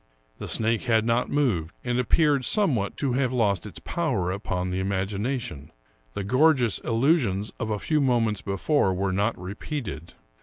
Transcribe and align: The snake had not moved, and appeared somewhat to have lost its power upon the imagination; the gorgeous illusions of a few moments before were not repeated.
The 0.39 0.47
snake 0.47 0.85
had 0.85 1.05
not 1.05 1.29
moved, 1.29 1.75
and 1.83 1.99
appeared 1.99 2.43
somewhat 2.43 2.97
to 2.97 3.13
have 3.13 3.31
lost 3.31 3.67
its 3.67 3.77
power 3.77 4.31
upon 4.31 4.71
the 4.71 4.79
imagination; 4.79 5.71
the 6.15 6.23
gorgeous 6.23 6.79
illusions 6.79 7.51
of 7.59 7.69
a 7.69 7.77
few 7.77 8.01
moments 8.01 8.41
before 8.41 8.95
were 8.95 9.13
not 9.13 9.37
repeated. 9.39 10.15